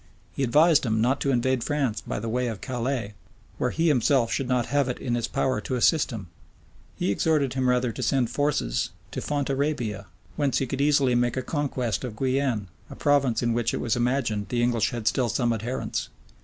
He 0.35 0.41
advised 0.41 0.83
him 0.83 0.99
not 0.99 1.21
to 1.21 1.29
invade 1.29 1.63
France 1.63 2.01
by 2.01 2.19
the 2.19 2.27
way 2.27 2.47
of 2.47 2.59
Calais, 2.59 3.13
where 3.59 3.69
he 3.69 3.87
himself 3.87 4.31
should 4.31 4.47
not 4.47 4.65
have 4.73 4.89
it 4.89 4.97
in 4.97 5.13
his 5.13 5.27
power 5.27 5.61
to 5.61 5.75
assist 5.75 6.09
him: 6.09 6.25
he 6.95 7.11
exhorted 7.11 7.53
him 7.53 7.69
rather 7.69 7.91
to 7.91 8.01
send 8.01 8.31
forces 8.31 8.89
to 9.11 9.21
Fontarabia, 9.21 10.07
whence 10.37 10.57
he 10.57 10.65
could 10.65 10.81
easily 10.81 11.13
make 11.13 11.37
a 11.37 11.43
conquest 11.43 12.03
of 12.03 12.15
Guienne, 12.17 12.67
a 12.89 12.95
province 12.95 13.43
in 13.43 13.53
which 13.53 13.75
it 13.75 13.79
was 13.79 13.95
imagined 13.95 14.47
the 14.49 14.63
English 14.63 14.89
had 14.89 15.07
still 15.07 15.29
some 15.29 15.53
adherents. 15.53 16.09